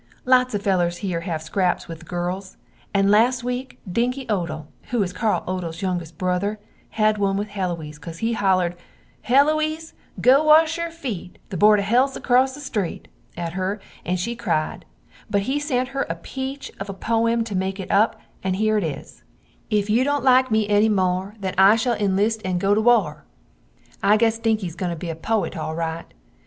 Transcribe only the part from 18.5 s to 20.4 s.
hear it is, "If you dont